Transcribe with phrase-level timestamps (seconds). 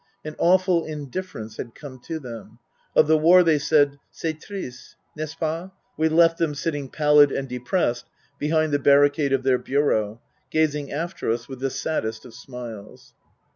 [0.25, 2.57] An awful indifference had come to them.
[2.95, 7.31] Of the war they said," C'est triste, n'est ce pas?" We left them, sitting pallid
[7.31, 8.05] and depressed
[8.39, 10.19] behind the barricade of their bureau,
[10.49, 13.13] gazing after us with the saddest of smiles.